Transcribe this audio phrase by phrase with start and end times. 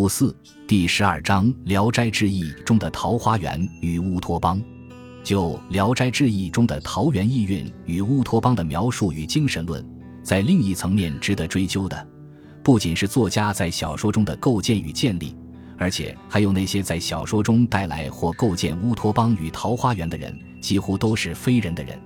[0.00, 0.34] 五四
[0.66, 4.58] 第十二章《聊斋志异》中的桃花源与乌托邦。
[5.22, 9.84] 就《聊斋志异》中的桃源意蕴与乌托邦的描述与精神论，
[10.22, 12.08] 在另一层面值得追究的，
[12.62, 15.36] 不仅是作家在小说中的构建与建立，
[15.76, 22.00] 而且还有那些在小说中带来或构建乌托邦与桃花源的人，几乎都是非人的人。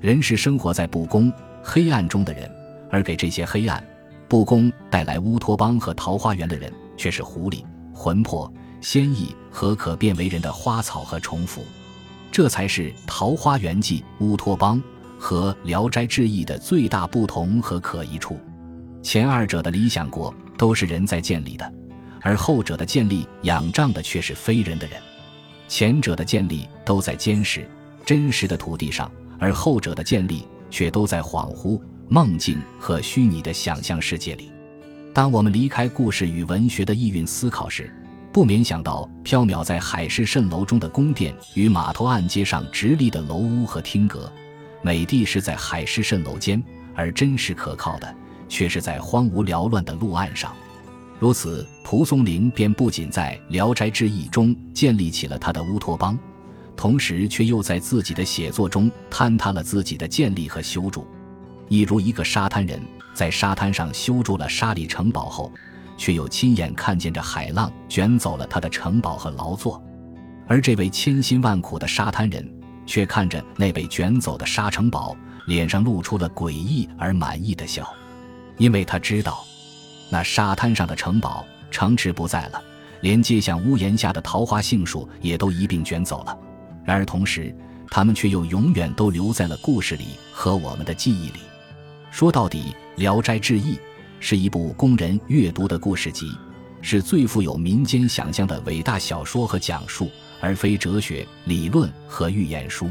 [0.00, 1.32] 人是生活在不公、
[1.64, 2.48] 黑暗中的人，
[2.92, 3.84] 而给这些黑暗、
[4.28, 6.72] 不公带来乌托邦和桃花源的人。
[7.04, 7.62] 却是狐狸、
[7.92, 8.50] 魂魄、
[8.80, 11.62] 仙意和可变为人的花草和重复，
[12.32, 14.82] 这才是《桃花源记》乌托邦
[15.18, 18.40] 和《聊斋志异》的最大不同和可疑处。
[19.02, 21.74] 前二者的理想国都是人在建立的，
[22.22, 24.98] 而后者的建立仰仗的却是非人的人。
[25.68, 27.68] 前者的建立都在坚实、
[28.06, 31.78] 真实的土地上，而后者的建立却都在恍惚、
[32.08, 34.53] 梦境和虚拟的想象世界里。
[35.14, 37.88] 当我们离开故事与文学的意蕴思考时，
[38.32, 44.30] 不免想到飘渺在海市蜃楼中的宫殿与码头岸街上直立的楼屋和厅阁。
[44.82, 46.60] 美的是在海市蜃楼间，
[46.96, 48.12] 而真实可靠的
[48.48, 50.52] 却是在荒芜缭乱的陆岸上。
[51.20, 56.18] 如此，蒲松龄便不仅在《聊斋志异》中建立起了他的乌托邦，
[56.76, 61.06] 同时却又在自己的写作中坍塌了自己的建立和修筑。
[61.74, 62.80] 一如一个沙滩人。
[63.12, 65.52] 在沙滩上修筑了沙里城堡后，
[65.96, 69.80] 却又亲眼看见着海浪卷走了他的城堡和劳作，
[70.48, 72.44] 而这位千辛万苦的沙滩人，
[72.86, 75.16] 却看着那被卷走的沙城堡，
[75.46, 77.88] 脸上露出了诡异而满意的笑，
[78.58, 79.44] 因为他知道，
[80.10, 82.60] 那沙滩上的城堡、城池不在了，
[83.02, 86.36] 连接向屋檐下的桃花杏树也都一并卷走了。
[86.84, 87.54] 然而同时，
[87.92, 91.38] 他们却又永远都留在了故事里和我们的记忆里。
[92.14, 93.74] 说到底，《聊斋志异》
[94.20, 96.30] 是一部供人阅读的故事集，
[96.80, 102.88] 是最富有民间想象的伟大小说和讲述，而非哲学理论和预言书。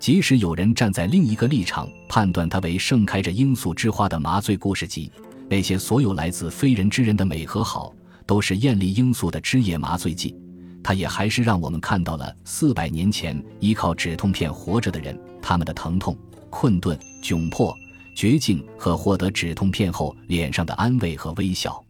[0.00, 5.08] 即使有人站在另一个立场判断它为盛开着罂粟之花的麻醉故事集，
[5.48, 7.94] 那些所有来自非人之人的美和好，
[8.26, 10.34] 都是艳丽罂粟的枝叶麻醉剂。
[10.82, 16.18] 它也还是让我们看到了四百年前依靠止痛片活着的人，他们的疼痛、
[16.50, 17.72] 困顿、窘迫。
[18.18, 21.80] 绝境和获得止痛片后脸上的安慰和微笑，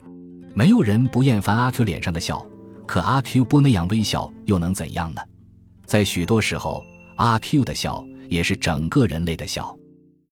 [0.52, 2.46] 没有人不厌烦阿 Q 脸上的笑，
[2.86, 5.22] 可阿 Q 不那样微笑又能怎样呢？
[5.86, 6.84] 在许多时候，
[7.16, 9.74] 阿 Q 的笑也是整个人类的笑。